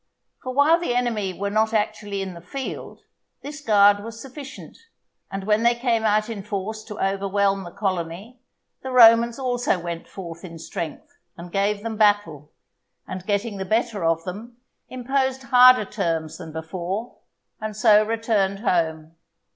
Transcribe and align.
For 0.41 0.51
while 0.51 0.79
the 0.79 0.95
enemy 0.95 1.31
were 1.31 1.51
not 1.51 1.75
actually 1.75 2.23
in 2.23 2.33
the 2.33 2.41
field, 2.41 3.01
this 3.43 3.61
guard 3.61 3.99
was 4.03 4.19
sufficient; 4.19 4.75
and 5.29 5.43
when 5.43 5.61
they 5.61 5.75
came 5.75 6.01
out 6.05 6.27
in 6.27 6.41
force 6.41 6.83
to 6.85 6.99
overwhelm 6.99 7.63
the 7.63 7.69
colony, 7.69 8.41
the 8.81 8.89
Romans 8.89 9.37
also 9.37 9.77
went 9.77 10.07
forth 10.07 10.43
in 10.43 10.57
strength 10.57 11.19
and 11.37 11.51
gave 11.51 11.83
them 11.83 11.97
battle; 11.97 12.51
and 13.07 13.27
getting 13.27 13.57
the 13.57 13.63
better 13.63 14.03
of 14.03 14.23
them, 14.23 14.57
imposed 14.89 15.43
harder 15.43 15.85
terms 15.85 16.39
than 16.39 16.51
before, 16.51 17.17
and 17.61 17.75
so 17.77 18.03
returned 18.03 18.61
home. 18.61 19.15